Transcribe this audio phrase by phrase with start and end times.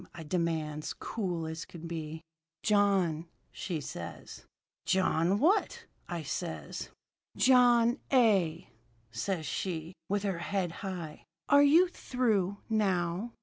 [0.15, 2.23] I demands, cool as could be.
[2.63, 4.29] "'John,' says
[4.81, 4.87] she.
[4.87, 6.89] "'John what?' I says.
[7.37, 8.67] "'John A.,'
[9.11, 11.25] says she, with her head high.
[11.49, 13.33] 'Are you through, now?'